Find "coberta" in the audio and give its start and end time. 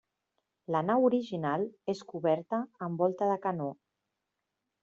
2.13-2.61